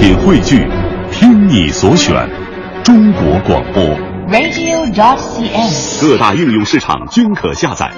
[0.00, 0.66] 品汇聚，
[1.12, 2.26] 听你所选，
[2.82, 3.84] 中国广播。
[4.30, 6.00] radio.dot.cn，。
[6.00, 7.92] 各大应用市场均可下载。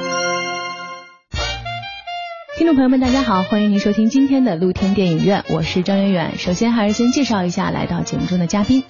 [2.58, 6.38] 听众朋友们，大家好，欢迎您收听今天的露天电影院，我是张远远。
[6.38, 8.82] 首先还是先介绍一下来到节目中的嘉宾。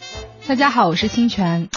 [0.46, 1.68] 大家好，我是清泉。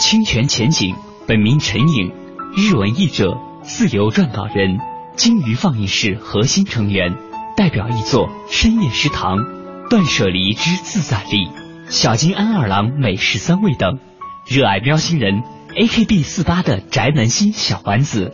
[0.00, 0.96] 清泉前景
[1.28, 2.12] 本名陈颖，
[2.56, 4.80] 日文译者，自由撰稿人，
[5.14, 7.14] 鲸鱼放映室核心成员，
[7.56, 9.36] 代表译作《深夜食堂》
[9.88, 11.46] 《断舍离之自在力》
[11.88, 13.98] 《小金安二郎美食三味》等，
[14.46, 15.42] 热爱喵星人
[15.74, 18.32] AKB 四八的宅男心小丸子。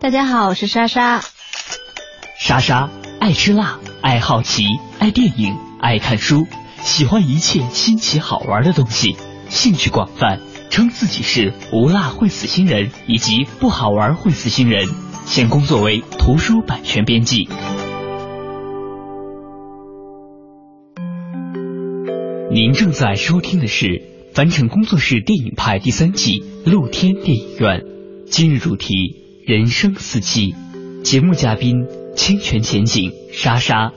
[0.00, 1.22] 大家好，我是莎莎。
[2.40, 2.90] 莎莎
[3.20, 4.64] 爱吃辣，爱好奇，
[4.98, 6.48] 爱电影，爱看书，
[6.82, 9.16] 喜欢一切新奇好玩的东西，
[9.48, 14.88] 兴趣广泛，称自己是无辣会死星人以及不好玩会死星人。
[15.24, 17.48] 现工作为图书版权编辑。
[22.52, 24.02] 您正在收听的是
[24.34, 27.84] 凡尘工作室电影派第三季露天电影院，
[28.26, 28.92] 今日主题
[29.46, 30.56] 人生四季，
[31.04, 33.92] 节目嘉宾清泉前景莎莎。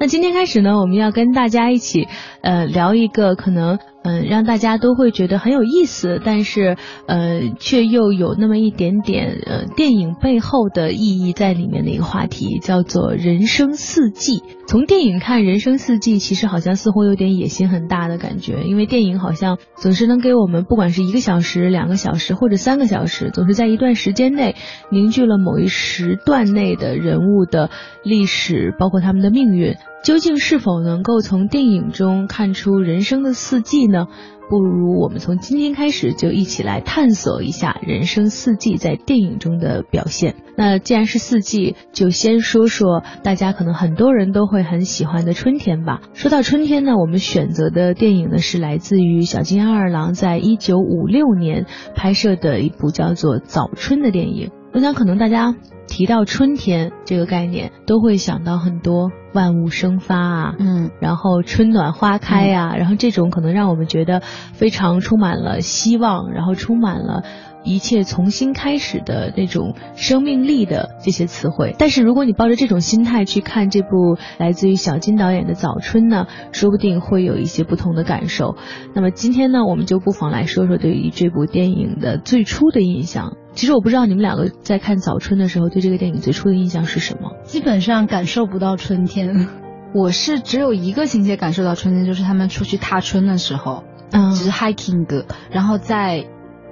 [0.00, 2.08] 那今天开始呢，我们要跟大家一起
[2.42, 6.76] 呃聊一个可能嗯、让大家都会觉得很有意思，但是
[7.06, 14.42] 呃却又有那么一点点呃电影背后的意义在里面的一个话题，叫做人生四季。
[14.68, 24.56] 从电影看人生四季，其实好像似乎有点野心很大的感觉，因为电影好像总是能给我们不管是一个小时、两个小时或者三个小时，总是在一段时间内
[24.90, 27.70] 凝聚了某一时段内的人物的
[28.02, 29.76] 历史，包括他们的命运。
[30.06, 34.06] 究竟是否能够从电影中看出人生的四季呢？
[34.48, 40.36] 不如我们从今天开始就一起来探索一下人生四季在电影中的表现。
[40.56, 46.00] 那既然是四季，就先说说大家可能很多人都会很喜欢的春天吧。
[46.14, 51.66] 说到春天呢，我们选择的电影呢是来自于小津安二郎在一九五六年
[51.96, 54.52] 拍摄的一部叫做《早春》的电影。
[54.76, 55.54] 我想可能大家
[55.88, 64.20] 提到春天这个概念，都会想到很多万物生发啊，嗯，然后春暖花开啊，嗯、然后这种可能让我们觉得
[64.52, 67.22] 非常充满了希望，然后充满了
[67.66, 71.74] 一切重新开始的那种生命力的这些词汇。
[71.78, 78.56] 但是如果你抱着这种心态去看这部来自于小金导演的《早春》呢，说不定会有一些不同的感受。
[78.94, 83.36] 那么今天呢，我们就不妨来说说对于这部电影的最初的印象。
[83.52, 87.32] 其实我不知道你们两个在看《早春》的时候，对这个电影最初的印象是什么？
[87.44, 89.48] 基本上感受不到春天。
[89.94, 96.26] 我是只有一个情节感受到春天，就是他们出去踏春的时候，嗯，就是 hiking，然后在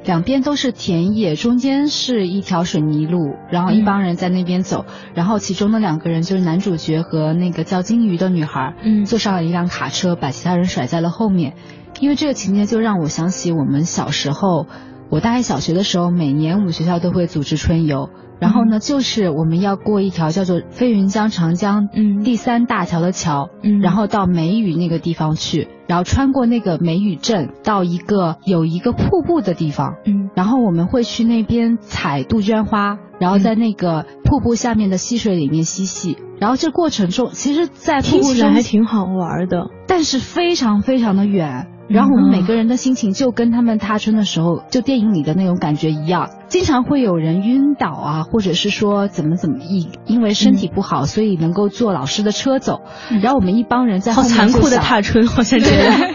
[0.05, 11.55] 两边都是田野，中间是一条水泥路，然后一帮人在那边走，嗯、然后其中的两个人就是男主角和那个叫金鱼的女孩，嗯，坐上了一辆卡车，把其他人甩在了后面。
[12.01, 14.67] 因为这个情节就让我想起我们小时候。
[15.11, 18.09] 我大概小学的时候，每年我们学校都会组织春游，
[18.41, 22.22] 然后呢，就是我们要过一条叫做飞云江长江嗯。
[22.25, 41.69] 第三大桥的桥，嗯，然后到梅雨那个地方去，然后穿过那个梅雨镇，到一个有一个瀑布的地方，嗯，然后我们会去那边采杜鹃花，然后在那个瀑布下面的溪水里面嬉戏，然后这过程中，其实，在瀑布上还挺好玩的，但是非常非常的远。
[41.87, 52.81] 然后我们每个人的心情就跟他们踏春的时候，就电影里的那种感觉一样，经常会有人晕倒啊，或者是说怎么怎么因因为身体不好，嗯、所以能够坐老师的车走。
[53.11, 56.15] 嗯、然后我们一帮人在好残酷的踏春，好像觉得，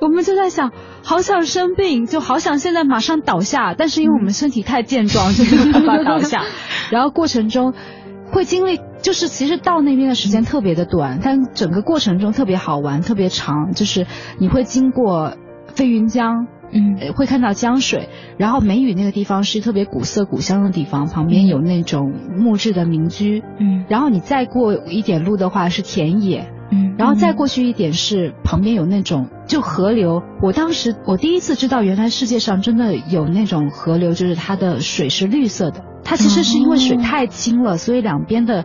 [0.00, 0.72] 我们就在想，
[1.02, 6.44] 好想生病，就好想现在马上倒下，但是因为我们身体太健壮，就没有办法倒下。
[6.90, 7.74] 然后过程中
[8.32, 8.80] 会经历。
[9.02, 13.72] 就是其实到那边的时间特别的短，但整个过程中特别好玩，特别长。
[13.72, 14.06] 就是
[14.38, 15.34] 你会经过
[15.74, 30.22] 飞云江，嗯，会看到江水，然后梅雨那个地方是特别古色古香的地方，旁边有那种木质的民居，嗯，然后你再过一点路的话是田野，嗯，然后再过去一点是旁边有那种就河流。
[30.42, 35.84] 我当时我第一次知道，原来世界上真的有那种河流，就是它的水是绿色的。
[36.02, 38.64] 它其实是因为水太清了，所以两边的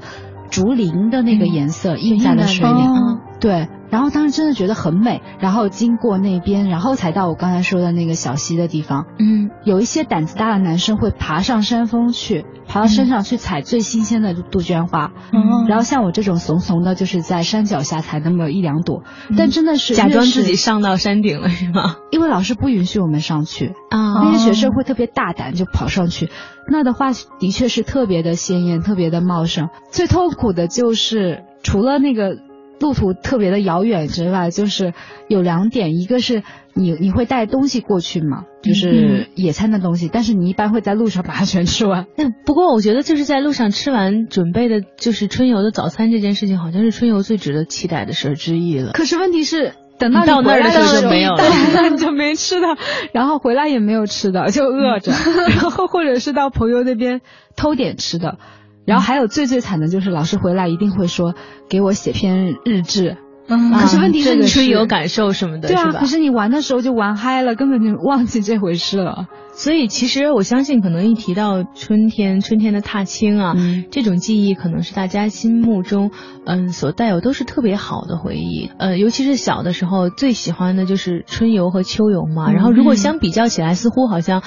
[0.56, 2.80] 竹林的那个颜色印在了水里。
[2.80, 9.06] 嗯、对，然后当时真的觉得很美，然后经过那边，然后才到我刚才说的那个小溪的地方。
[9.20, 15.12] 嗯，有一些胆子大的男生会爬上山峰去，爬到山上去采最新鲜的杜鹃花。
[15.32, 19.04] 嗯然后像我这种怂怂的，就是在山脚下采那么一两朵。
[19.36, 21.96] 但真的是假装自己，上到山顶了是吗？
[22.12, 26.30] 因为老师不允许我们上去，啊那些学生会特别大胆就跑上去，
[26.70, 29.70] 那的话的确是特别的鲜艳，特别的茂盛。
[29.90, 32.38] 最痛苦的就是除了那个
[32.80, 34.94] 路途特别的遥远之外，就是
[35.28, 36.44] 有两点，一个是
[36.74, 42.06] 你你会带东西过去嘛，就是野餐的东西，但是你一般会在路上把它全吃完。
[42.18, 48.92] 那 不过我觉得就是在路上吃完准备的，就是春游的早餐这件事情，好像是春游最值得期待的事儿之一了。
[48.94, 49.74] 可是问题是。
[49.98, 51.44] 等到你到那儿的时候回来就没有了
[51.98, 52.68] 就没吃的，
[53.14, 55.14] 然后回来也没有吃的，就饿着，
[55.48, 57.22] 然后或者是到朋友那边
[57.56, 58.38] 偷点吃的，
[58.86, 61.34] 然后还有最最惨的就是老师回来一定会说
[61.68, 63.18] 给我写篇日志，
[63.48, 66.06] 嗯可是问题是你春游感受什么的，对啊，可？
[66.06, 69.28] 是你玩的时候就玩嗨了，根本就忘记这回事了。
[69.54, 76.12] 所以其实我相信，可能一提到春天，春天的踏青啊，嗯这种记忆可能是大家心目中，
[76.46, 78.70] 嗯，所带有都是特别好的回忆。
[78.78, 82.52] 呃，尤其是小的时候，最喜欢的就是春游和秋游嘛。
[82.52, 84.44] 然后如果相比较起来，似乎好像。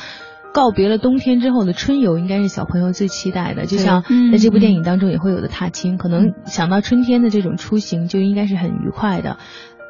[0.53, 3.67] 告别了冬天之后的春游，应该是小朋友最期待的。
[3.67, 9.37] 就像嗯在这部电影当中也会有的踏青，可能想到春天的这种出行，就应该是很愉快的。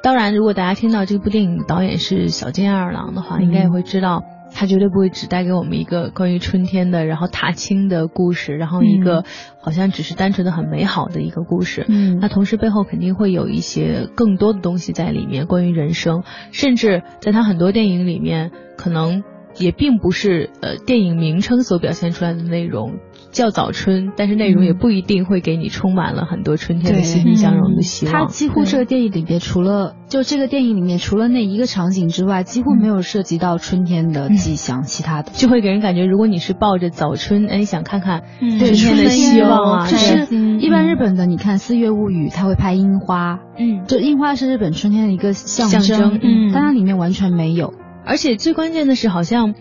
[0.02, 4.22] 当然，如果大家听到这部电影导演是小津安二郎的话，应该也会知道，
[4.54, 9.24] 他绝对不会只带给我们一个关于春天的，然后踏青的故事，然后一个
[9.60, 11.84] 好像只是单纯的很美好的一个故事。
[11.88, 16.22] 嗯那同时背后肯定会有一些更多的东西在里面，关于人生，
[16.52, 19.24] 甚至在他很多电影里面，可能
[19.58, 22.94] 也并不是呃电影名称所表现出来的内容。
[23.30, 28.12] 叫早春，但是内容也不一定会给你充满了很多春天的对欣欣向荣的希望。
[28.12, 35.30] 它几乎这个电影里面，除了就这个电影里面，除了那一个场景之外，几乎没有涉及到春天的迹象，其他的。
[35.32, 38.58] 就会给人感觉，如果你是抱着早春，哎，想看看嗯。
[38.58, 39.98] 春天的希望啊，可对。
[39.98, 46.50] 是，一般日本的，你看《四月物语》，它会拍樱花，嗯，就樱花是日本春天的一个象象征嗯。
[46.54, 47.74] 但它里面完全没有。
[48.08, 49.54] 而且最关键的是，好像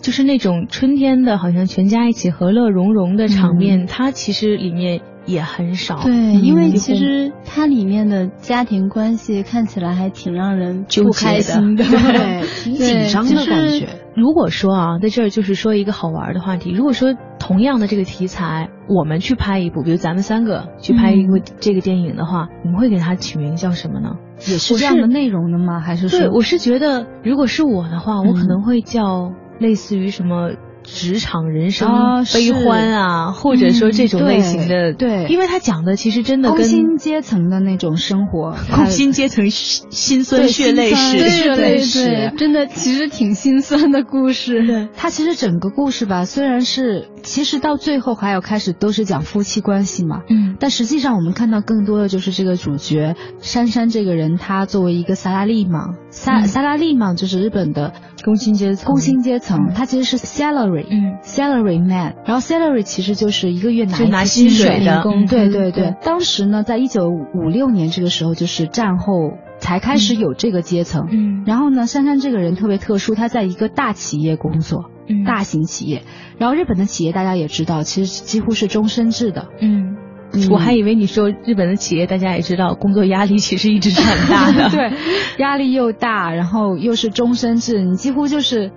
[0.00, 6.00] 就是那种春天的，好像全家一起和乐融融的场面，它其实里面也很少。
[6.04, 13.88] 对，嗯因为其实它里面的家庭关系看起来还挺让人不开心的， 对，挺紧张的感觉。
[14.14, 16.70] 如果说啊，在这儿就是说一个好玩的话题。
[16.70, 24.16] 如果说同样的这个题材，我们去拍一部，比如咱们三个去拍一部这个电影的话，你们会给它取名叫什么呢？
[24.38, 25.78] 也是这样的内容的吗？
[25.78, 26.18] 还是说？
[26.18, 30.50] 对，我是觉得，如果是我的话，我可嗯能会叫类似于什么。
[30.92, 35.26] 职场人生啊悲欢啊，或者说这种嗯类型的，对对。
[35.28, 44.66] 因为他讲的其实真的跟工薪阶层的那种生活， 工薪阶层辛辛酸血泪史，血泪史对，真的其实挺心酸的故事。
[44.66, 44.88] 对。
[44.96, 50.56] 它其实整个故事吧，虽然是其实到最后还有开始都是讲夫妻关系嘛，嗯。
[50.58, 56.46] 但实际上我们看到更多的就是这个主角珊珊这个人，他作为一个萨拉利嘛，萨、嗯。
[56.46, 57.92] 萨拉利嘛就是日本的
[58.24, 65.94] 工薪阶层，工薪阶层，嗯他其实是 salary，嗯 salary man，然后 salary 其实就是一个月拿拿薪薪水的工嗯对对嗯对。
[66.02, 71.08] 当时呢，在一九五六年这个时候，就是战后才开始有这个阶层。
[71.10, 76.02] 嗯然后呢，珊珊这个人特别特殊，她在一个大企业工作，嗯大型企业。
[76.38, 79.48] 然后日本的企业大家也知道，其实几乎是终身制的。
[79.60, 79.96] 嗯。
[80.32, 84.70] 嗯我还以为你说日本的企业，大家也知道，工作压力其实一直是很大的。
[84.74, 84.92] 对，
[85.38, 88.70] 压力又大，然后又是终身制，你几乎就是，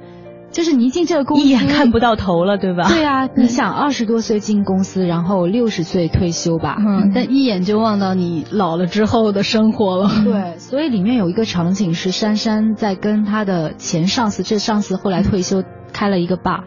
[0.52, 2.88] 就是你一进这个公司，一眼看不到头了，对吧？
[2.90, 6.78] 对啊，你想二十多岁进公司，然后六十岁退休吧。
[6.80, 10.10] 嗯，但一眼就望到你老了之后的生活了。
[10.24, 16.62] 对，所以里面有一个场景是珊珊在跟她的前上司，这上司后来退休开了一个 bar，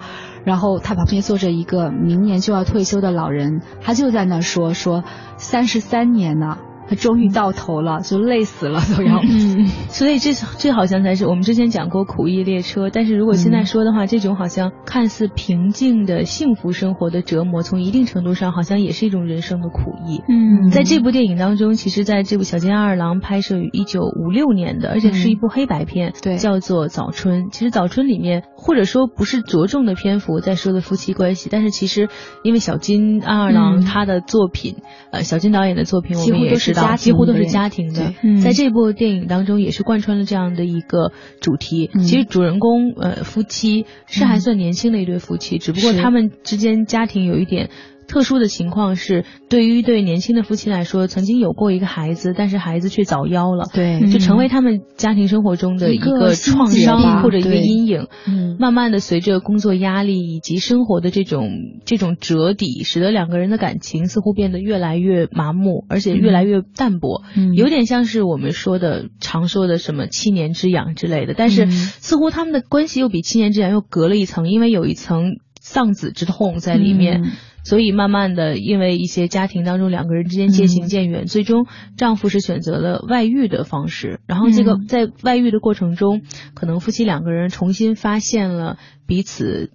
[0.47, 5.03] 然后他旁边坐着一个明年就要退休的老人，他就在那说说
[5.37, 9.21] 三十三年呢、他终于到头了，就累死了都要。
[9.23, 20.23] 嗯，所以这这好像才是我们之前讲过苦役列车，但是如果现在说的话，这种好像看似平静的幸福生活的折磨，从一定程度上好像也是一种人生的苦役。
[20.29, 27.45] 嗯在这部电影当中，其实在这部小津安二郎拍摄于一九五六年的，而且是一部黑白片，对叫做《早春》。
[27.51, 32.09] 其实《早春》里面或者说不是着重的篇幅在说的夫妻关系，但是其实
[32.43, 34.77] 因为小津安二郎嗯他的作品，
[35.11, 38.13] 呃，小津导演的作品，我们也知几乎都是家庭的。
[38.23, 41.91] 嗯在这部电影当中，也是贯穿了这样的一个主题。
[41.95, 47.71] 嗯其实主人公呃夫妻是还算年轻的一对夫妻，只不过他们之间家庭有一点。
[48.09, 54.11] 特殊的情况是，对于一对年轻的夫妻来说，曾经有过一个孩子，但是孩子却早夭了，对。
[54.11, 58.07] 就成为他们家庭生活中的一个创伤或者一个阴影。
[58.27, 61.51] 嗯，慢慢的，随着工作压力以及生活的这种
[61.85, 67.55] 这种折抵，使得两个人的感情似乎变得越来越麻木，而且越来越淡薄，嗯。
[67.55, 71.35] 有点像是我们说的常说的什么七年之痒之类的。
[71.37, 71.71] 但是嗯。
[71.71, 77.23] 似乎他们的关系又比七年之痒又隔了一层，因为有一层丧子之痛在里面。
[77.25, 77.31] 嗯
[77.69, 84.21] 所以慢慢的，因为一些家庭当中两个人之间渐行渐远，最终丈夫是选择了外遇的方式。
[84.29, 86.23] 然后这个嗯在外遇的过程中，
[86.55, 89.73] 可能夫妻两个人重新发现了彼此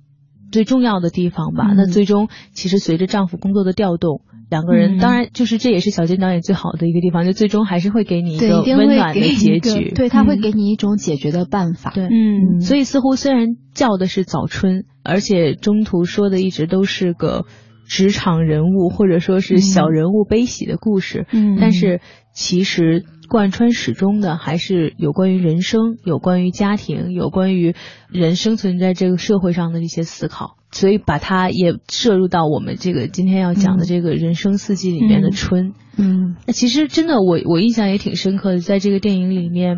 [0.53, 1.65] 最重要的地方吧。
[1.71, 9.91] 嗯那最终其实随着丈夫工作的调动，两个人、嗯当然就是这也是小金导演最好的一个地方，就最终还是会给你一个温暖的结局。
[9.95, 11.91] 对，他会嗯给你一种解决的办法。
[11.93, 17.45] 对嗯，所以似乎虽然叫的是早春，而且中途说的一直都是个
[17.91, 21.57] 职场人物或者说是小人物悲喜的故事，嗯。
[21.59, 21.99] 但是
[22.33, 27.75] 其实贯穿始终的还是有关于人生、有关于家庭、有关于
[28.09, 30.55] 人生存在这个社会上的一些思考。
[30.71, 35.31] 所以把它也摄入到我们这个今天要讲的这个人生四季里面的嗯。
[35.31, 35.73] 春。
[35.97, 36.35] 嗯。
[36.47, 39.75] 那其实真的我，我印象也挺深刻的，在这个电影里面，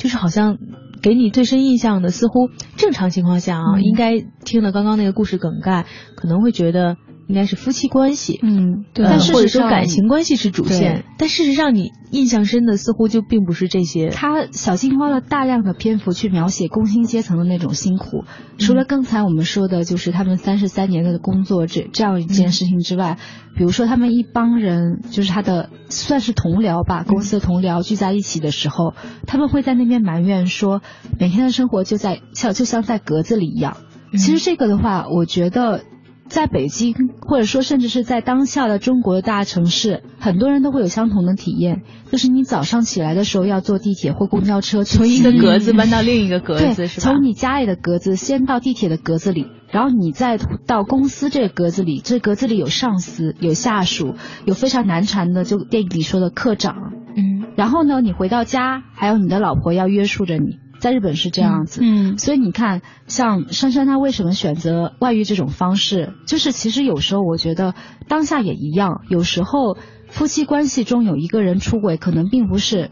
[0.00, 0.58] 就是好像
[1.00, 3.84] 给你最深印象的，似乎正常情况下啊，嗯。
[3.84, 6.96] 应该听了刚刚那个故事梗概，可能会觉得
[7.28, 14.08] 应该是夫妻关系，嗯，但或者说感情关系是主线，但事实上你印象深的似乎就并不是这些。
[14.08, 18.24] 他小静花了大量的篇幅去描写工薪阶层的那种辛苦，
[18.58, 23.18] 除了刚才我们说的，就是他们三十三年的工作这这样一件事情之外，
[23.56, 28.94] 比如说他们一帮人，就是他的算是同僚吧，公司的同僚聚在一起的时候，
[29.26, 30.82] 他们会在那边埋怨说，
[31.18, 33.76] 每天的生活就在像就像在格子里一样。
[34.12, 35.84] 嗯其实这个的话，我觉得。
[36.32, 47.06] 在北京，或者说甚至是在当下的中国的大城市，很多人都会有相同的体验，就是你早上起来的时候要坐地铁或公交车从一个格子搬到另一个格子对，是吧？
[47.06, 54.14] 从你家里的格子先到地铁的格子里，然后你再到公司这个格子里，这格子里有上司、有下属，
[54.46, 56.74] 有非常难缠的，就电影里说的科长。
[57.14, 61.80] 嗯然后呢，你回到家，还有你的老婆要约束着你，在日本是这样子。
[61.82, 67.74] 嗯所以你看，像珊珊她为什么选择外遇这种方式，就是其实有时候我觉得
[68.08, 72.90] 当下也一样，有时候夫妻关系中有一个人出轨，可能并不是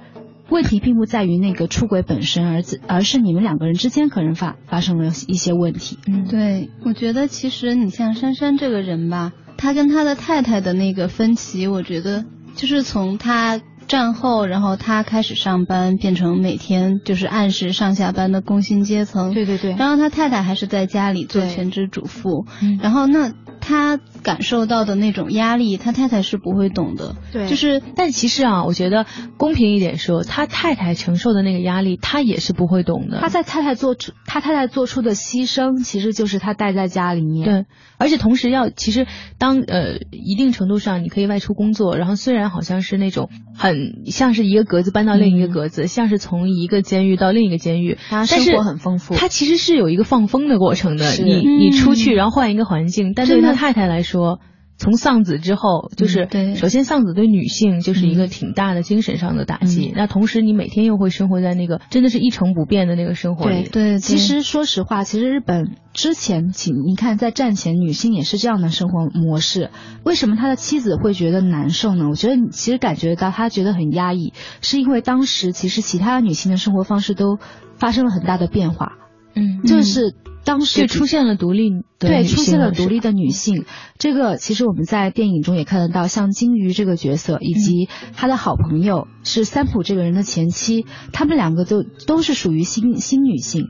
[0.49, 5.99] 问题，并不在于那个出轨本身，而自而是你们两个人之间可能发发生了一些问题。
[6.07, 19.35] 嗯，对，我觉得其实你像珊珊这个人吧，他跟他的太太的那个分歧，我觉得就是从他战后，然后他开始上班，变成每天就是按时上下班的工薪阶层。
[19.35, 19.75] 对对对。
[19.75, 27.17] 然后他太太还是在家里做全职主妇，嗯然后那他感受到的那种压力，他太太是不会懂的。
[27.33, 33.19] 对就是但其实啊，我觉得公平一点说，他太太承受的那个压力，他也是不会懂的。
[33.21, 37.45] 他在太太做出他太太做出的牺牲，其实就是他待在家里面。
[37.45, 37.67] 对，
[37.99, 39.07] 而且同时要，其实
[39.39, 51.11] 当呃一定程度上，你可以外出工作，然后虽然好像是那种很像是一个格子搬到另一个格子，像是从一个监狱到另一个监狱，他但是生活很丰富他其实是有一个放风的过程的。
[51.11, 54.41] 是你你出去，嗯然后换一个环境，但对于真的他太太来说。
[54.83, 56.27] 从丧子之后，就是、
[56.57, 59.89] 首先丧子对女性就是一个挺大的精神上的打击。
[59.89, 63.69] 嗯那同时，你每天又会生活在那个真的是一成不变的那个生活里。
[63.71, 69.69] 对，其实说实话，其实日本之前，请你看在战前，女性也是这样的生活模式。
[70.03, 72.09] 为什么他的妻子会觉得难受呢？
[72.09, 77.39] 我觉得你其实感觉到他觉得很压抑，是因为当时其实其他女性的生活方式都
[77.77, 78.93] 发生了很大的变化，
[79.35, 83.65] 嗯，就是当时就出现了独立的对，出现了了独立的女性。
[83.99, 93.67] 这个其实我们在电影中也看得到，像金鱼这个角色，以及他的好朋友是三浦这个人的前妻，他们两个都都是属于新新女性。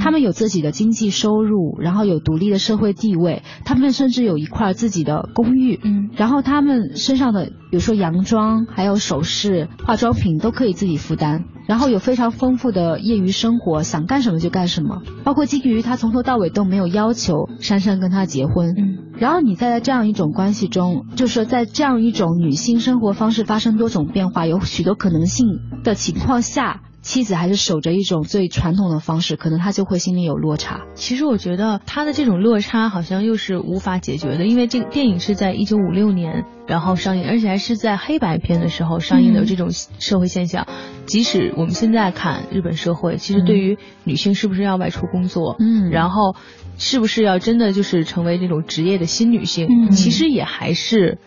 [0.00, 15.02] 他们有自己的经济收入，然后有独立的社会地位，他们甚至有一块自己的公寓，嗯然后他们身上的，比如说洋装、还有首饰、化妆品都可以自己负担，然后有非常丰富的业余生活，想干什么就干什么。
[15.22, 18.74] 包括金鱼，他从头到尾都没有要求珊珊跟他结婚。
[18.76, 30.82] 嗯然后你再在这样一种关系中，就是说在这样一种女性生活方式发生多种变化、有许多可能性的情况下，妻子还是守着一种最传统的方式，可能他就会心里有落差。
[30.94, 40.66] 其实我觉得他的这种落差好像又是无法解决的，因为这个电影是在一九五六年然后上映，而且还是在黑白片的时候上映的这种社会现象。
[41.06, 46.36] 即使我们现在看日本社会，其实对于女性是不是要外出工作，嗯然后
[46.76, 51.18] 是不是要真的就是成为这种职业的新女性，嗯其实也还是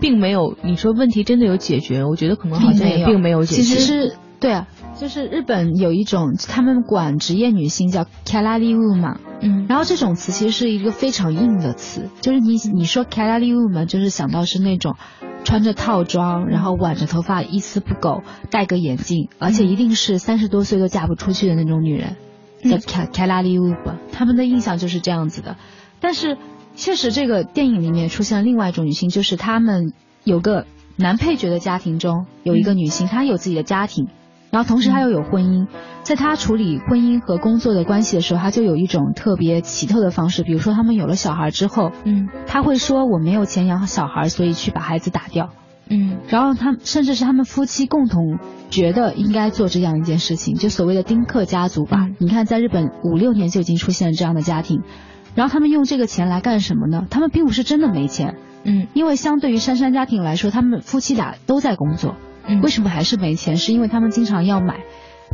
[0.00, 3.62] 并没有你说问题真的有解决，我觉得可能好像也并没有解决。
[3.62, 14.94] 其实是对啊，就是日本有一种他们管职业女性叫 k a l a r i woman，嗯，然后这种词其实是一个非常硬的词，就是你你说 k a l a r i woman，就是想到是那种
[15.42, 22.16] 穿着套装，然后挽着头发一丝不苟，戴个眼镜，而且一定是三十多岁都嫁不出去的那种女人，
[22.62, 22.76] 叫
[23.12, 25.56] k a l a r i woman，他们的印象就是这样子的。
[25.98, 26.38] 但是
[26.76, 29.92] 确实，这个电影里面出现了另外一种女性，就是他们
[30.22, 30.64] 有个
[30.96, 34.06] 男配角的家庭中有一个女性，她有自己的家庭。
[34.50, 35.66] 然后同时他又有婚姻，
[36.02, 40.42] 在他处理婚姻和工作的关系的时候，他就有一种特别奇特的方式。
[40.42, 45.50] 比如说，他们有了小孩之后，嗯他会说我没有钱养小孩，所以去把孩子打掉。
[45.90, 48.38] 嗯然后他甚至是他们夫妻共同
[48.68, 52.06] 觉得应该做这样一件事情，就所谓的丁克家族吧。
[52.08, 54.82] 嗯你看，在日本五六年就已经出现了这样的家庭，
[55.34, 57.06] 然后他们用这个钱来干什么呢？
[57.10, 62.16] 他们并不是真的没钱，嗯因为相对于珊珊家庭来说，他们夫妻俩都在工作。
[62.48, 63.56] 嗯，为什么还是没钱？
[63.56, 64.80] 是因为他们经常要买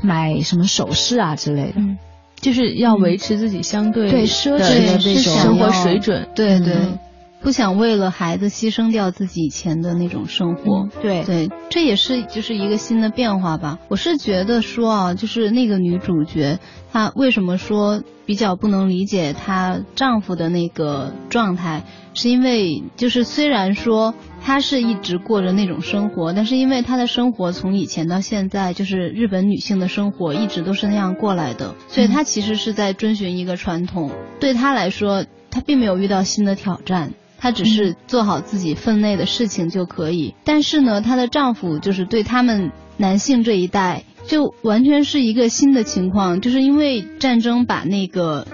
[0.03, 1.75] 买什么首饰啊之类的。
[1.77, 1.99] 嗯，
[2.41, 6.29] 就是要维持自己相对对奢侈的这种生活水准。
[6.35, 6.99] 对对嗯，
[7.41, 10.89] 不想为了孩子牺牲掉自己以前的那种生活。
[11.01, 13.79] 对对，这也是就是一个新的变化吧。
[13.89, 16.59] 我是觉得说啊，就是那个女主角，
[16.93, 24.15] 她为什么说比较不能理解她丈夫的那个状态，是因为就是虽然说
[24.47, 34.11] 她是一直过着那种生活，但是因为她的生活从以前到现在，就是日本女性的生活一直都是那样过来的，所以她其实是在遵循一个传统。
[34.39, 37.15] 对她来说，她并没有遇到新的挑战。
[37.39, 40.35] 她只是做好自己分内的事情就可以。
[40.45, 48.47] 但是呢，她的丈夫就是对他们男性这一代，就完全是一个新的情况，就是因为战争把那个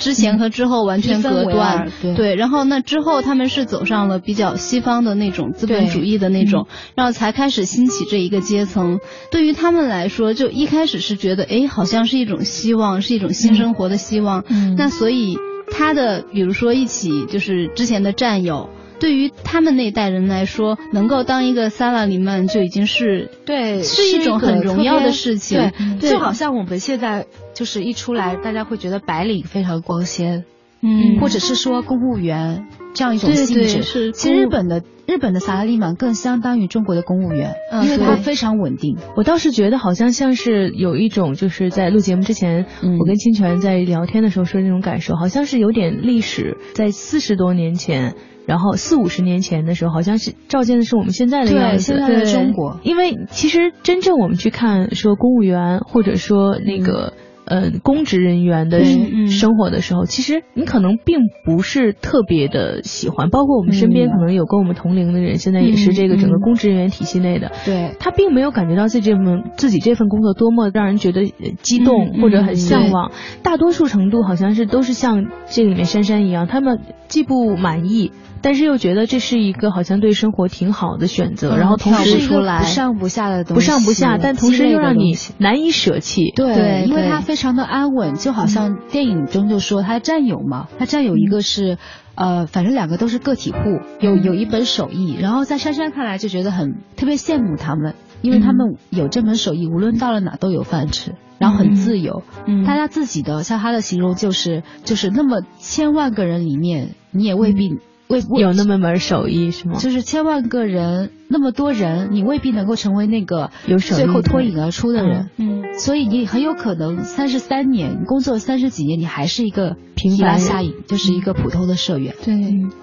[0.00, 6.66] 之前和之后完全隔断对，然后那之后他们是走上了比较西方的那种资本主义的那种，
[6.96, 8.98] 然后才开始兴起这一个阶层。
[9.30, 14.44] 对于他们来说，就一开始是觉得，哎，好像是一种希望，是一种新生活的希望。
[14.48, 15.36] 嗯那所以
[15.70, 18.70] 他的，比如说一起就是之前的战友。
[19.00, 25.58] 对于他们那代人来说，能够当一个萨拉里曼就已经是对，是一种很荣耀的事情。
[25.58, 30.44] 对，对就好像我们现在就是一出来，大家会觉得白领非常光鲜，
[30.82, 31.18] 嗯。
[31.20, 33.82] 或者是说公务员这样一种对对性质。
[33.82, 38.96] 是其实日本的日本的萨拉利曼更相当于中国的公务员，嗯因为它非常稳定。
[39.16, 48.14] 我倒是觉得好像像是有一种，就是在录节目之前，嗯我跟清泉在聊天的时候说的那种感受，好像是有点历史，在四十多年前，
[48.46, 51.82] 然后四五十年前的时候，好像是照见的是我们现在的样子。
[51.82, 57.14] 现在的对中国因为其实真正我们去看说公务员或者说那个。
[57.50, 59.26] 呃，公职人员的嗯嗯。
[59.26, 64.10] 生活的时候，其实你可能并不是特别的喜欢，包括我们身边嗯。
[64.12, 66.40] 可能有跟我们同龄的人，现在也是这个整个嗯。
[66.40, 73.10] 公职人员体系内的，对，他并没有感觉到自己这份自己这份工作多么让人觉得呃激动、嗯或者很嗯向往，
[73.42, 86.32] 大多数程度好像是都是像这个里面珊珊一样，他们既不满意，但是又觉得这是一个好像对生活挺好的选择，嗯然后同时不出来不上不下的东西，不上不下，但同时又让你难以舍弃。
[86.34, 91.78] 对，对因为对他非常的安稳，就好像电影中就说他战友嘛，他战友一个是。
[92.16, 93.58] 呃，反正两个都是个体户，
[93.98, 102.22] 有有一本手艺，然后在珊珊看来就觉得很特别羡慕他们，因为他们有这门手艺，无论到了哪都有饭吃，然后很自由。
[102.46, 102.66] 嗯。
[102.66, 107.78] 大家自己的，像他的形容就是就是那么千万个人里面，你也未必
[108.10, 109.74] 未未有那么门手艺是吗？
[109.78, 115.30] 就是千万个人那么多人，你未必能够成为那个有手艺最后脱颖而出的人。
[115.38, 122.14] 嗯所以你很有可能三十三年，你工作三十几年，你还是一个平凡下影，就是一个普通的社员。
[122.22, 122.34] 对，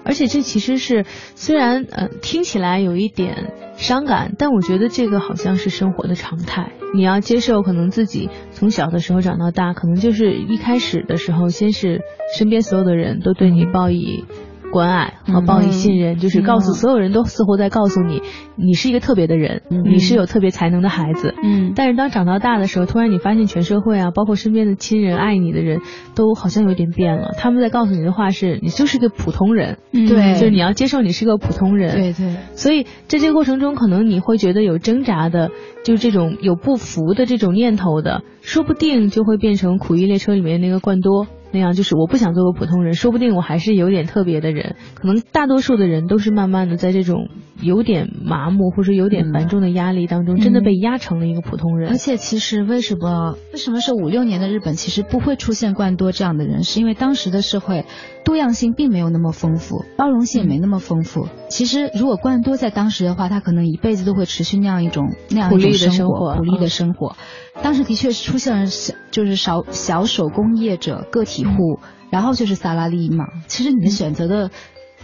[0.04, 1.04] 而且这其实是
[1.36, 6.72] 虽然呃听起来有一点伤感，但我觉得这个好像是生活的常态。
[6.94, 12.00] 你要接受，可能自己从小的时候长到大，可能就是一开始的时候，先是
[12.36, 14.24] 身边所有的人都对你报以
[14.70, 18.22] 关爱和报以信任，就是告诉所有人都似乎在告诉你，
[18.56, 21.34] 你是一个特别的人，你是有特别才能的孩子。
[21.42, 25.80] 嗯，但是当长到大的时候，突然你发现全社会啊，包括身边的亲人、爱你的人
[26.14, 27.30] 都好像有点变了。
[27.38, 31.94] 他们在告诉你的话是，你就是个普通人，对，就是你要接受你是个普通人。
[31.94, 32.36] 对对。
[32.54, 35.50] 所以在这个过程中，可能你会觉得有挣扎的，
[35.84, 41.26] 就是这种有不服的这种念头的，说不定就会变成苦役列车里面那个冠多。
[41.50, 44.76] 那样就是我不想做个普通人，说不定我还是有点特别的人。
[44.94, 47.28] 可能大多数的人都是慢慢的在这种
[47.60, 51.90] 有点麻木或者有点繁重的压力当中，真的被压成了一个普通人。
[51.90, 57.84] 而且其实为什么为什么是五六年的日本其实不会出现冠多这样的人，是因为当时的社会
[58.24, 61.28] 多样性并没有那么丰富，包容性也没那么丰富。
[61.48, 67.16] 其实如果冠多在当时的话，他可能一辈子都会持续那样一种那样一种生活，苦力的生活。
[67.60, 73.24] 当时的确是出现了小，就是小小手工业者、个体户，然后就是萨拉利嘛。
[73.48, 74.50] 其实你的选择的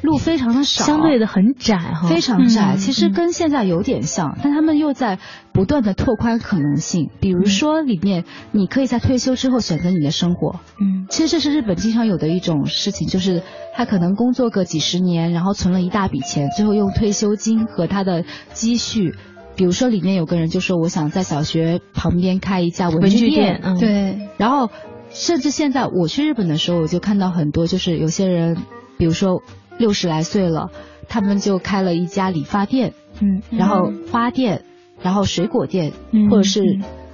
[0.05, 2.77] 路非常的少，相对的很窄哈，非常窄。
[2.77, 5.19] 其实跟现在有点像，但他们又在
[5.53, 7.11] 不断的拓宽可能性。
[7.21, 10.61] 比如说里面，你可以在退休之后选择你的生活。
[10.81, 13.43] 嗯，其实这是日本经常有的一种事情，就是
[13.75, 19.15] 他可能工作个几十年，然后存了一大笔钱，最后用退休金和他的积蓄。
[19.57, 24.29] 比如说，里面有个人就说：“我想在小学旁边开一家文具店。”嗯对。
[24.37, 24.69] 然后，
[25.11, 28.57] 甚至现在我去日本的时候，我就看到很多，就是有些人，
[28.99, 29.43] 比如说
[29.79, 30.71] 六十来岁了，
[31.09, 34.65] 他们就开了一家理发店，嗯，然后花店，
[35.03, 36.63] 然后水果店，嗯或者是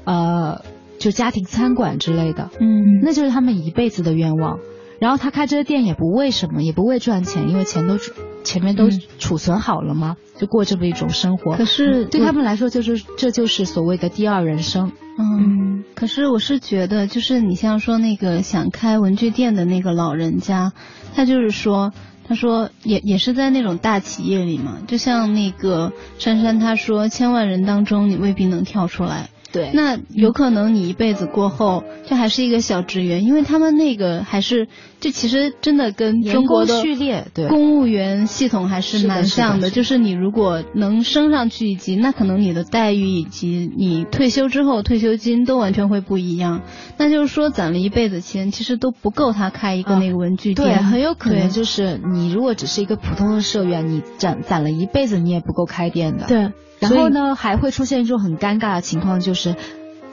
[0.05, 0.62] 呃，
[0.99, 4.59] 就家庭餐馆之类的，嗯，那就是他们一辈子的愿望。
[4.99, 7.96] 然后他开这个店也不为什么，也不为赚钱，因为钱都
[8.44, 11.57] 前面都储存好了嘛，就过这么一种生活。
[11.57, 14.92] 可是对他们来说，就是这就是所谓的第二人生。
[15.18, 20.73] 嗯，可是我是觉得，就是你像说那个想开文具店的那个老人家，
[21.14, 21.94] 他就是说，
[22.31, 29.31] 他说也也是在那种大企业里嘛，就像那个珊珊他说，千万人当中你未必能跳出来。
[29.52, 34.68] 对，那有可能你一辈子过后，就还是一个小职员，因为他们那个还是，
[35.00, 39.70] 这其实真的跟中国的序列对公务员系统还是蛮像的。
[39.70, 46.62] 就是你如果能升上去一级，那可能你的待遇以及你退休之后退休金都完全会不一样。
[46.96, 50.68] 那就是说攒了一辈子钱，其实都不够他开一个那个文具店。
[50.68, 56.26] 对，很有可能就是你如果只是一个普通的社员，你攒攒了一辈子，你也不够开店的。
[56.26, 56.52] 对。
[56.81, 59.55] 然后呢，还会出现一种很尴尬的情况，就是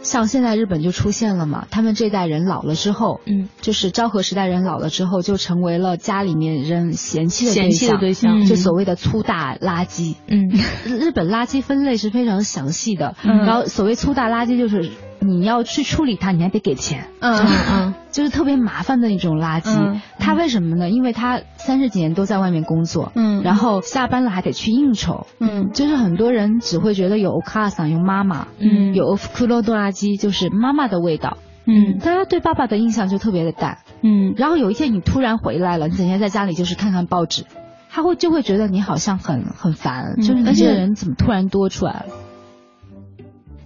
[0.01, 10.15] 像现在日本就出现了嘛，他们这代人老了之后，嗯，就是昭和时代人老了之后，就成为了家里面人嫌弃的嫌弃的对象，就所谓的粗大垃圾。
[10.27, 10.49] 嗯，
[10.85, 14.91] 日本垃圾分类是非常详细的，然后所谓粗大垃圾就是。
[15.19, 17.37] 你要去处理它，你还得给钱，嗯
[17.71, 19.99] 嗯，就是特别麻烦的一种垃圾。
[20.19, 20.89] 他为什么呢？
[20.89, 37.45] 因为他三十几年都在外面工作，嗯，然后下班了还得去应酬，嗯，就是很多人只会觉得有卡桑有妈妈，嗯，有库洛多垃圾就是妈妈的味道，嗯，大家对爸爸的印象就特别的淡，嗯，然后有一天你突然回来了，你整天在家里就是看看报纸，
[37.89, 42.05] 他会就会觉得你好像很很烦，就是那些人怎么突然多出来了。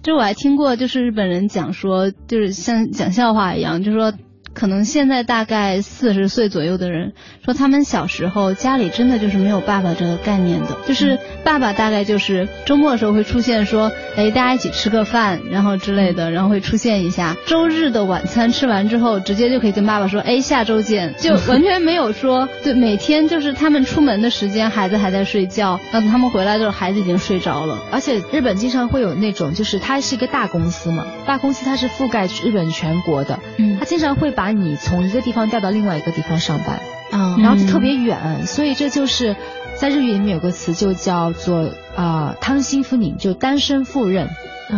[0.02, 4.12] 就我还听过，就是日本人讲说，就是像讲笑话一样，就说。
[4.54, 7.12] 可能现在大概四十岁左右的人
[7.44, 17.36] 说，他们小时候家里真的就是没有爸爸这个概念的，就是爸爸大概就是周末的时候会出现，说，哎，大家一起吃个饭，然后之类的，然后会出现一下。
[17.46, 27.78] 周日的晚餐吃完之后，直接就可以跟爸爸说，哎，下周见，就完全没有说，对，每天就是他们出门的时间，孩子还在睡觉，等他们回来的时候，孩子已经睡着了。
[27.90, 36.80] 而且日本经常会有那种，就是它是一个大公司嘛，大公司它是覆盖日本全国的，嗯，它经常会把把你从一个地方调到另外一个地方上班，
[37.12, 39.36] 嗯，然后就特别远，所以这就是
[39.76, 44.28] 在日语里面有个词就叫做啊汤心夫宁，就单身赴任，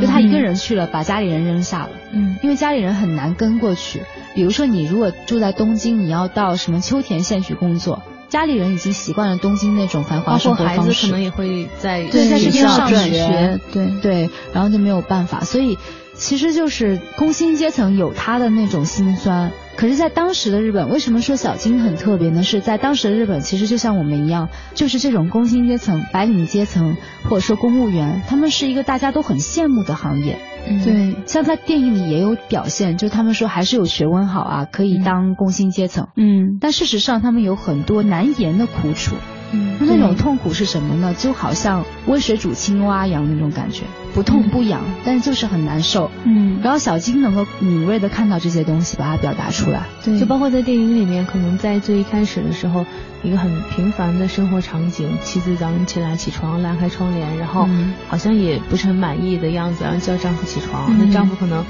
[0.03, 4.03] 就他一个人去了，把家里人扔下了，嗯，因为家里人很难跟过去。
[4.35, 13.87] 比如说你如果住在东京，你要到什么秋田县去工作，家里人已经习惯了东京那种繁华生活方式，可能也会在对在这边上学，对。
[14.03, 15.79] 对，然后就没有办法，所以。
[16.15, 22.43] 其实就是工薪阶层有他的那种心酸，可是，在当时的日本，为什么说小金很特别呢？
[22.43, 30.39] 是在当时的日本，其实就像我们一样，就是这种工薪阶层、白领阶层，或者说公务员，他们是一个大家都很羡慕的行业。
[30.85, 36.09] 对，像在电影里也有表现，就他们说还是有学问好啊，可以当工薪阶层。
[36.17, 39.17] 嗯，但事实上他们有很多难言的苦楚。
[39.53, 41.15] 嗯那种痛苦是什么呢？
[41.15, 46.11] 就好像温水煮青蛙一样那种感觉，不痛不痒，但是就是很难受。
[46.25, 49.83] 嗯，然后小金能够敏锐的看到这些东西，把它表达出来。
[50.05, 52.85] 对，就包括在电影里面，可能在最一开始的时候，
[53.23, 61.63] 一个很平凡的生活场景，妻子早上起来起床拉开窗帘，然后嗯好像也不是很满意的样子，然后叫丈夫起床，嗯那丈夫可能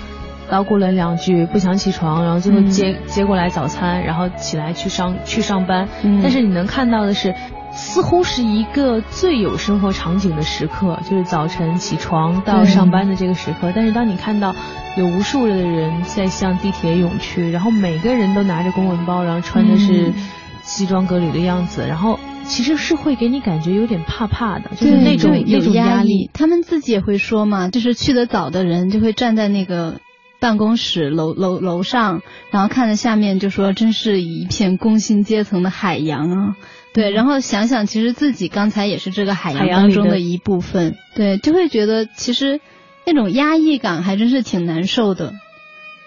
[0.50, 7.34] 叨咕了两句不想起床，然后最后嗯接、接过来早餐，然后起来去上去上班，嗯但是你能看到的是。
[7.76, 13.72] 似乎是一个最有生活场景的时刻，就是早晨起床到上班的这个时刻。
[13.74, 14.54] 但是当你看到
[14.96, 20.14] 有无数的人在向地铁涌去，然后每个人都拿着公文包，然后穿的是嗯
[20.62, 26.30] 西装革履的样子，然后其实是会给你感觉有点怕怕的，就是那种那种压力。
[26.32, 30.00] 他们自己也会说嘛，就是去的早的人就会站在那个
[30.38, 36.54] 办公室楼楼楼上，然后看着下面就说真是一片工薪阶层的海洋啊。
[36.94, 42.60] 对，然后想想，其实自己刚才也是这个海洋当中的一部分，对，就会觉得其实
[43.04, 45.34] 那种压抑感还真是挺难受的。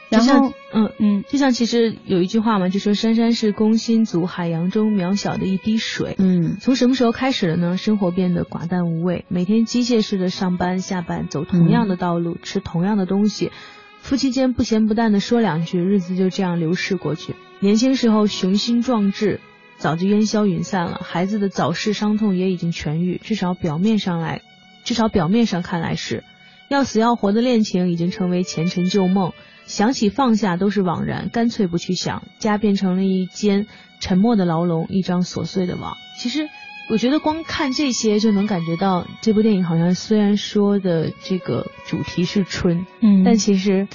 [0.09, 6.15] 然后，嗯，嗯就像其实有一句话嘛，就说珊珊是工薪族海洋中渺小的一滴水。
[6.17, 7.75] 嗯从什么时候开始的呢？
[7.75, 13.51] 生活变得寡淡无味，每天机械式的上班下班，走同样的道路，吃同样的东西，
[13.99, 17.35] 夫妻间不咸不淡的说两句，日子就这样流逝过去。
[17.59, 19.41] 年轻时候雄心壮志，
[19.77, 21.01] 早就烟消云散了。
[21.03, 24.41] 孩子的早逝伤痛也已经痊愈，至少表面上来，
[24.83, 26.23] 至少表面上看来是。
[26.69, 29.31] 要死要活的恋情已经成为前尘旧梦，
[29.65, 32.23] 想起放下都是枉然，干脆不去想。
[32.39, 33.67] 家变成了一间
[33.99, 35.95] 沉默的牢笼，一张琐碎的网。
[36.19, 36.49] 其实，
[36.89, 43.87] 我觉得光看这些就能感觉到，这部电影好像虽然说的这个主题是春，嗯，但其实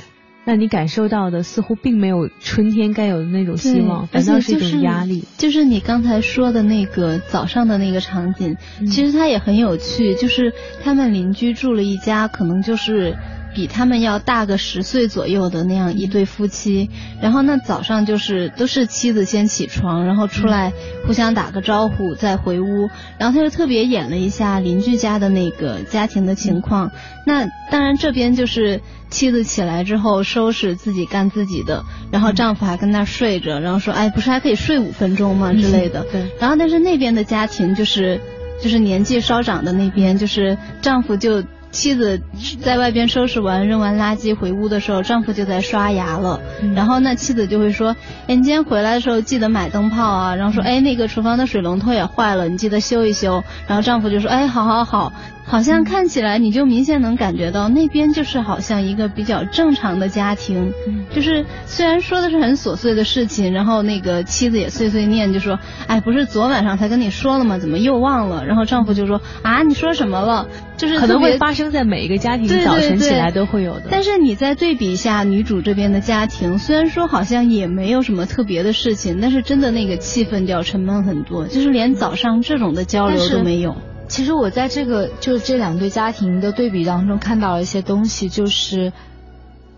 [0.45, 5.25] 让你感受到的似乎并没有春天该有的那种希望，反倒是一种压力。
[5.39, 10.15] 就是你刚才说的那个早上的那个场景，嗯其实它也很有趣。
[10.17, 10.53] 就是
[10.83, 13.17] 他们邻居住了一家，可能就是
[13.55, 16.91] 比他们要大个十岁左右的那样一对夫妻。
[17.21, 20.73] 然后那，早上就是都是妻子先起床，然后出来
[21.07, 22.89] 互相打个招呼，再回屋。
[23.19, 26.91] 然后他就特别演了一下邻居家的那个家庭的情况。
[27.27, 36.05] 那当然这边就是妻子起来之后收拾自己干自己的，然后丈夫还跟那睡着，然后说哎不是还可以睡五分钟吗之类的。
[36.11, 38.21] 对，然后但是那边的家庭就是
[38.61, 42.21] 就是年纪稍长的那边，就是丈夫就妻子
[42.63, 46.39] 在外边收拾完扔完垃圾回屋的时候，丈夫就在刷牙了。
[46.63, 47.97] 嗯然后那妻子就会说，
[48.29, 50.37] 哎，你今天回来的时候记得买灯泡啊。
[50.37, 53.43] 然后说，哎，那个厨房的水龙头也坏了，你记得修一修。
[53.67, 55.13] 然后丈夫就说，哎，好好好。
[55.45, 67.59] 好像看起来你就明显能感觉到那边就是好像一个比较正常的家庭，嗯就是虽然说的是很琐碎的事情，然后那个妻子也碎碎念，就说，哎，不是昨晚上才跟你说了吗？
[67.59, 68.47] 怎么又忘了？
[68.47, 70.49] 然后丈夫就说，啊，你说什么了？
[70.77, 73.85] 就是可能会发生在每一个家庭早晨起来都会有的。
[73.91, 83.77] 但是你再对比一下女主这边的家庭，虽然说好像也没有什么特别的事情，但是真的那个气氛就要沉闷很多，就是连早上这种的交流都没有。
[84.13, 88.93] 其实我在这个就是这两对家庭的对比当中看到了一些东西，就是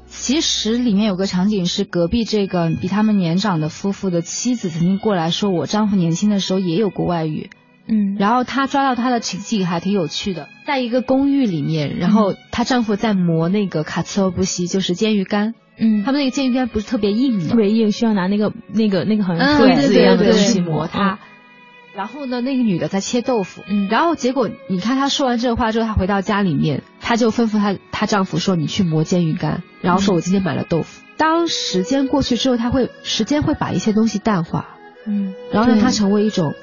[0.08, 7.50] 其实里面有个场景是隔壁这个比他们年长的夫妇的妻子曾经过来说，我丈夫年轻的时候也有过外遇，
[7.86, 16.02] 嗯，然后她抓到他的情景还挺有趣的，在一个公寓里面，然后她丈夫在磨那个卡茨欧布西，就是煎鱼干，嗯。
[16.02, 17.50] 他们那个煎鱼干不是特别硬吗？
[17.50, 21.20] 特别硬，需要拿那个那个那个好像嗯锤子一样的对对对东西磨它。
[21.94, 31.02] 然后呢，那个女的在切豆腐，嗯然后结果你看她说完这话之后，她回到家里面，她就吩咐她她丈夫说：“你去磨煎鱼干。”然后说：“我今天买了豆腐。
[31.16, 34.70] 当时间过去之后，她会时间会把一些东西淡化，
[35.06, 36.54] 嗯然后让它成为一种，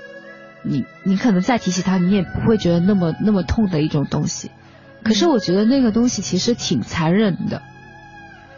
[0.64, 4.52] 你你可能再提起它，你也不会觉得那么那么痛的一种东西。
[5.04, 7.62] 可是我觉得那个东西其实挺残忍的，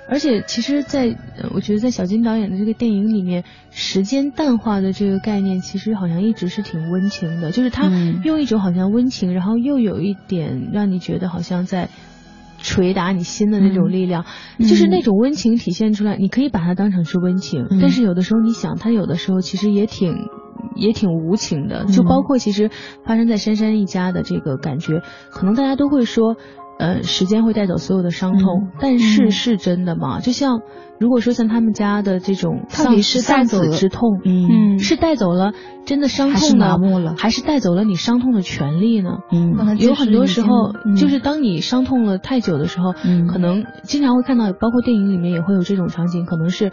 [0.10, 11.89] 而且其实在，呃我觉得在小金导演的这个电影里面，时间淡化的这个概念，其实好像一直是挺温情的，就是他嗯用一种好像温情，然后又有一点让你觉得好像在
[12.62, 14.26] 捶打你心的那种力量，
[14.58, 20.28] 嗯就是那种温情体现出来，你可以把它当成是温情，嗯但是有的时候你想，它有的时候其实也挺。
[20.76, 22.72] 也挺无情的，就包括其实
[23.06, 26.36] 发生在珊珊一家的这个感觉，可能大家都会说，
[26.79, 28.71] 呃，时间会带走所有的伤痛，嗯。
[28.79, 29.31] 但是嗯。
[29.31, 30.19] 是真的吗？
[30.19, 30.62] 就像
[30.99, 34.79] 如果说像他们家的这种到底是丧子之痛，嗯。
[34.79, 35.53] 是带走了
[35.86, 36.77] 真的伤痛呢？
[37.17, 39.19] 还是带走了你伤痛的权利呢？
[39.31, 39.77] 嗯。
[39.79, 40.95] 有很多时候，嗯。
[40.95, 43.27] 就是当你伤痛了太久的时候，嗯。
[43.27, 46.71] 可能经常会看到，包括电影里面也会有这种场景，可能是，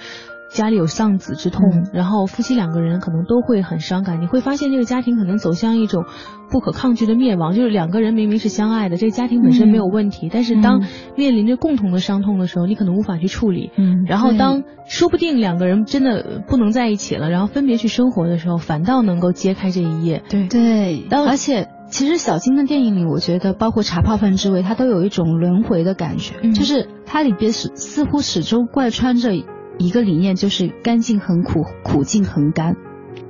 [0.50, 4.20] 家里有丧子之痛，嗯然后夫妻两个人可能都会很伤感。
[4.20, 6.04] 你会发现这个家庭可能走向一种
[6.50, 13.70] 不可抗拒的灭亡，就是两个人明明是相爱的，这个家庭本身没有问题，但是当嗯面临着共同的伤痛的时候，你可能无法去处理。
[13.76, 20.22] 嗯然后当说不定两个人真的不能在一起了，然后分别去生活的时候，反倒能够揭开这一页。
[20.28, 29.30] 对对，当而且其实小金的电影里，我觉得包括《茶泡饭之味》，它都有一种轮回的感觉，嗯就是它里边是似乎始终贯穿着
[29.80, 32.76] 一个理念，就是干净很苦，苦尽很甘。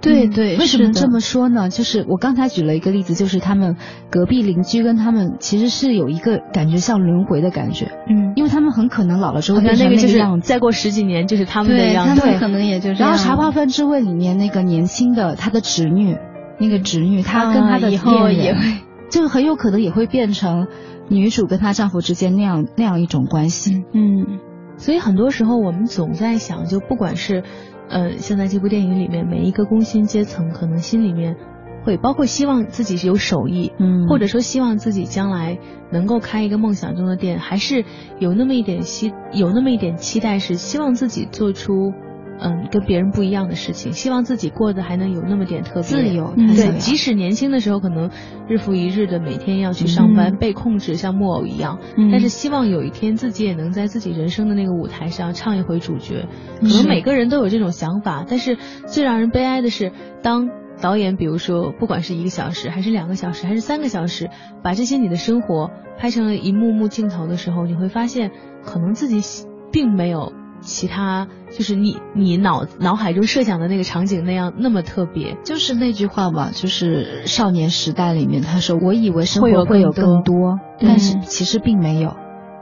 [0.02, 1.68] 对对，为什么这么说呢？
[1.68, 3.76] 就是我刚才举了一个例子，就是他们
[4.10, 10.48] 隔壁邻居跟他们其实是有一个感觉像轮回的感觉，嗯，因为他们很可能老了之后好变成那个就是样子。
[10.48, 12.14] 再过十几年就是他们的对样子。
[12.14, 13.02] 对他们可能也就是。
[13.02, 16.16] 然后《茶花饭之味》里面那个年轻的他的侄女，
[16.58, 18.60] 那个侄女，她跟她的啊以后恋人也会，
[19.10, 20.66] 就很有可能也会变成
[21.08, 23.84] 女主跟她丈夫之间那样那样一种关系。
[23.92, 24.38] 嗯，
[24.80, 27.44] 所以很多时候我们总在想，就不管是，
[27.90, 31.36] 呃，像在这部电影里面，每一个工薪阶层可能心里面
[31.84, 35.58] 会包括希望自己是有手艺，嗯或者说希望自己将来
[35.92, 37.84] 能够开一个梦想中的店，还是
[38.18, 41.92] 有那么一点希有那么一点期待，是希望自己做出。
[42.42, 48.10] 嗯，跟别人不一样的事情，希望自己过得还能有那么点特别自由嗯对，即使年轻的时候可能
[48.48, 56.26] 日复一日的每天要去上班，嗯被控制像木偶一样，嗯但是希望有一天自己也能在自己人生的那个舞台上唱一回主角。
[56.60, 60.48] 可能每个人都有这种想法，但是最让人悲哀的是，当
[60.80, 64.30] 导演比如说不管是一个小时，还是两个小时，还是三个小时，
[64.62, 68.30] 把这些你的生活拍成了一幕幕镜头的时候，你会发现，
[68.64, 70.32] 可能自己并没有。
[70.60, 82.14] 其他就是你你脑脑海中设想的那个场景那样那么特别，就是那句话吧，就是少年时代里面他说，我以为生活会有更更多，但是其实并没有。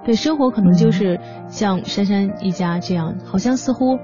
[0.04, 3.98] 对，生活可能就是像珊珊一家这样，好像似乎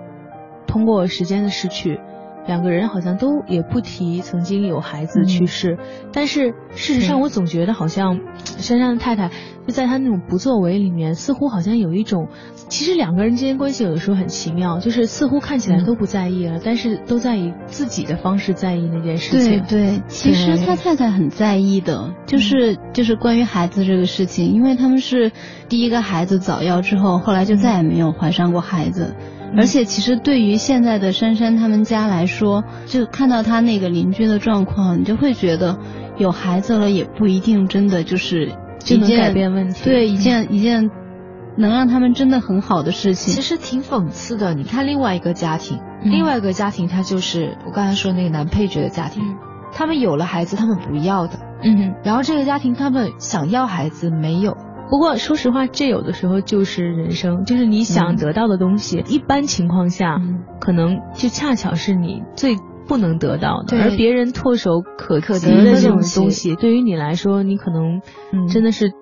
[0.67, 2.01] 通过时间的逝去，
[2.47, 5.79] 两个人好像都也不提曾经有孩子去世，
[6.13, 9.31] 但是事实上，我总觉得好像珊珊的太太
[9.67, 12.29] 就在她那种不作为里面，似乎好像有一种，
[12.69, 19.65] 其实两个人之间关系有的时候很奇妙，就是似乎看起来都不在意了，但是都在以自己的方式在意那件事对情。
[19.67, 25.33] 对，其实他太太很在意的，就是就是关于孩子这个事情，因为他们是
[25.69, 29.15] 第一个孩子早夭之后，后来就再也没有怀上过孩子。
[29.57, 35.79] 而且其实对于现在的珊珊他们家来说，就看到他那个邻居的状况，你就会觉得
[36.17, 40.91] 有孩子了也不一定真的就是就能改变问题对，一嗯件一件
[41.57, 43.33] 能让他们真的很好的事情。
[43.33, 44.55] 其实挺讽刺的。
[44.55, 49.37] 你看另外一个家庭，嗯另外一个家庭，他就是我刚才说那个男配角的家庭，嗯
[49.73, 51.39] 他们有了孩子，他们不要的。
[51.63, 54.57] 嗯，然后这个家庭他们想要孩子没有，
[54.91, 60.43] 不过说实话，这有的时候就是人生，就是你想嗯得到的东西，一般情况下，嗯。
[60.61, 68.01] 可能就恰巧是你最不能得到的，而别人唾手可可及的这种东西，对于你来说，你可能
[68.33, 68.47] 嗯。
[68.49, 68.93] 真的是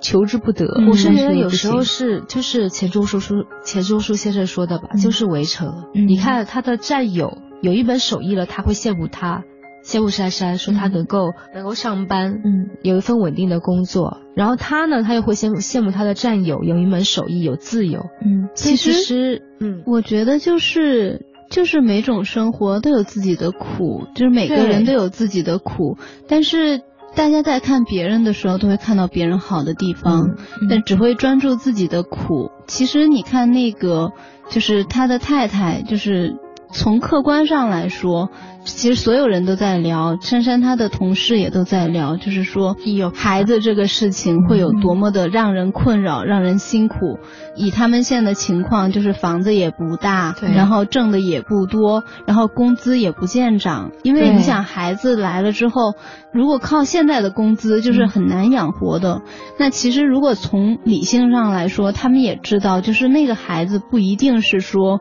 [0.00, 0.66] 求之不得。
[0.78, 4.98] 嗯我是觉得有时候是就是钱钟书书钱钟书先生说的吧，嗯。
[4.98, 5.84] 就是围城。
[5.94, 6.06] 嗯。
[6.06, 9.42] 你看他的战友有一门手艺了，他会羡慕他，
[9.84, 14.18] 羡慕珊珊，说他嗯能够、能够上班，嗯有一份稳定的工作。
[14.34, 18.00] 然后他呢，他又会羡慕羡慕他的战友有一门手艺，有自由。
[18.24, 26.80] 嗯其其实实，嗯，我觉得就是就是每种生活都有自己的苦，就是每个人都有自己的苦，但是
[27.14, 30.30] 大家在看别人的时候，都会看到别人好的地方，
[30.62, 32.50] 嗯但只会专注自己的苦。
[32.66, 34.12] 其实你看那个，
[34.48, 36.36] 就是他的太太，就是。
[36.74, 38.30] 从客观上来说，
[38.64, 47.20] 其实所有人都在聊，珊珊她的同事也都在聊，就是说有孩子这个事情会有多么的让人困扰、让人辛苦。
[47.54, 53.92] 以他们现在的情况，就是房子也不大，然后挣的也不多，然后工资也不见涨。
[54.02, 55.94] 因为你想，孩子来了之后，
[56.32, 59.22] 如果靠现在的工资，就是很难养活的。
[59.60, 65.00] 那其实如果从理性上来说，他们也知道，就是那个孩子不一定是说。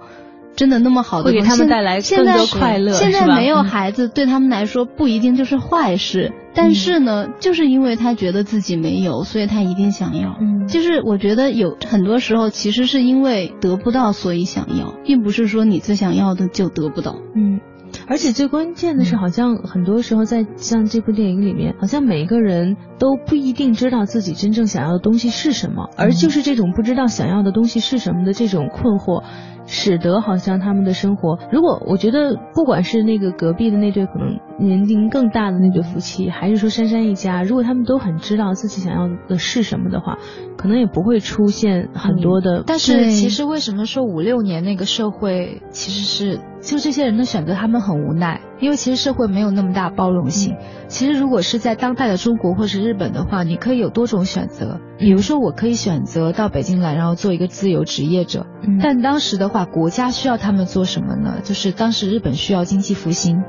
[0.55, 6.31] 真的那么好的会给，他们带来现在更多快乐现在没有嗯孩子，对他们来说不一定就是坏事。
[6.55, 10.37] 但是呢，就是因为他觉得自己没有，所以他一定想要。
[10.39, 17.15] 嗯就是我觉得有很多时候其实是因为得不到，所以想要，并不是说你最想要的就得不到。
[17.35, 17.59] 嗯。
[18.07, 29.23] 而且最关键的是，好像很多时候在像这部电影里面，好像每一个人都不一定知道自己真正想要的东西是什么，而就是这种不知道想要的东西是什么的这种困惑，
[29.65, 40.17] 使得好像他们的生活，如果我觉得不管是那个隔壁的那对可能年龄更大的那对夫妻，还是说珊珊一家，如果他们都很知道自己想要的是什么的话，
[40.57, 42.63] 可能也不会出现很多的。
[42.65, 50.55] 但是其实为什么说五六年那个社会其实是就这些人的选择，他们很无奈，因为其实社会没有那么大包容性。
[50.87, 58.45] 其实如果是在当代的中国或是日本的话，你可以有多种选择，比如说我可以选择到北京来，然后做一个自由职业者。
[58.81, 61.41] 但当时的话，国家需要他们做什么呢？
[61.43, 63.43] 就是当时日本需要经济复兴，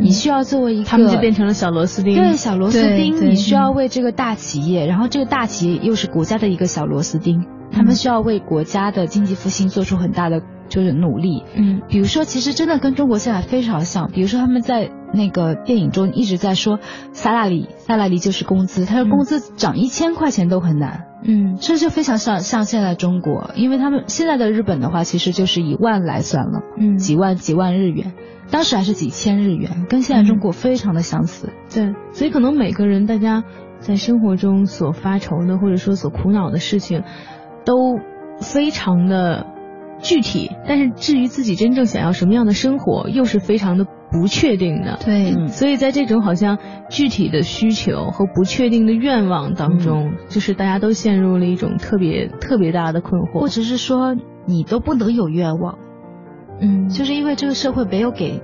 [0.00, 2.14] 你需要作为一个，他们就变成了小螺丝钉。
[2.14, 11.42] 对，小螺丝钉，你需要为这个大企业，然后这个大企业又是国家的一个小螺丝钉，他们需要为国家的经济复兴做出很大的就是努力。
[11.54, 14.10] 嗯，比如说，其实真的跟中国现在非常像。
[14.10, 16.80] 比如说，他们在那个电影中一直在说
[17.12, 21.04] “萨拉里”，萨拉里就是工资，他说工资涨一千块钱都很难。
[21.26, 28.12] 嗯，这就非常像像现在中国，因为他们现在的日本的话，其实就是以万来算了，嗯，几万几万日元，
[28.50, 31.48] 当时还是几千日元，跟现在中国非常的相似。
[31.72, 33.42] 对，所以可能每个人大家
[33.78, 37.04] 在生活中所发愁的或者说所苦恼的事情，
[37.64, 37.98] 都
[38.40, 39.46] 非常的
[40.04, 43.86] 具体，但是至于自己真正想要什么样的生活，又是非常的。
[44.12, 54.14] 不确定的，对，所以在这种好像具体的需求和不确定的愿望当中，就是大家都陷入了一种特别特别大的困惑，或者是说
[54.46, 55.78] 你都不能有愿望，
[56.60, 58.40] 嗯，就是因为这个社会没有给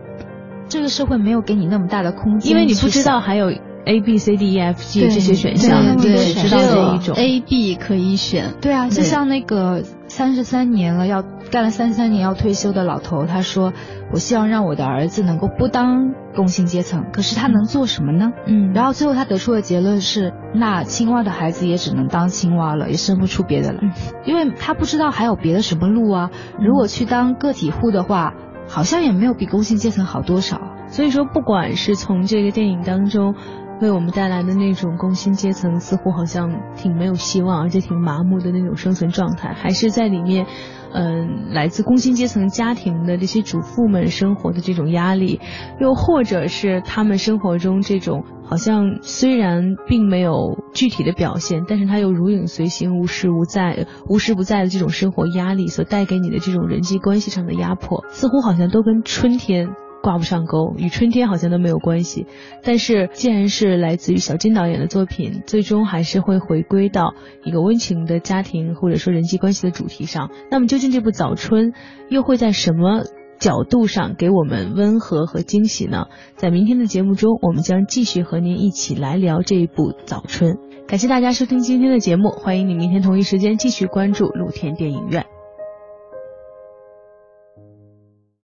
[0.69, 3.53] 这个社会没有给你那么大的空间，因为你不知道还有
[3.87, 13.73] A B C D E F G 这些选项，对，只知道这一种 A B 可以选，对啊，就像那个三十三年了要干了三十三年要退休的老头，他说。
[14.13, 18.33] 我希望让我的儿子能够不当工薪阶层，可是他能做什么呢？
[18.45, 23.79] 嗯，然后最后他得出的结论是，那青蛙的孩子也只能当青蛙了，也生不出别的了，
[24.25, 26.31] 因为他不知道还有别的什么路啊。
[26.59, 28.35] 如果去当个体户的话，
[28.67, 30.61] 好像也没有比工薪阶层好多少。
[30.89, 33.37] 所以说，不管是从这个电影当中
[33.81, 40.47] 为我们带来的那种工薪阶层似乎好像挺没有希望，而且挺麻木的那种生存状态，还是在里面。
[40.93, 45.39] 嗯，来自工薪阶层家庭的这些主妇们生活的这种压力，
[45.79, 59.69] 又或者是他们生活中这种好像虽然并没有具体的表现，但是他又如影随形、无时无在、无时不在的这种生活压力所带给你的这种人际关系上的压迫，似乎好像都跟春天。
[60.03, 62.27] 挂不上钩，与春天好像都没有关系。
[62.63, 70.31] 但是，既然是来自于小金导演的作品，最终还是会回归到一个温情的家庭或者说人际关系的主题上。
[70.51, 71.73] 那么，究竟这部《早春》
[72.09, 73.05] 又会在什么
[73.39, 76.07] 角度上给我们温和和惊喜呢？
[76.37, 80.53] 在明天的节目中，我们将继续和您一起来聊这一部《早春》。
[80.87, 85.25] 感谢大家收听今天的节目，欢迎你明天同一时间继续关注露天电影院。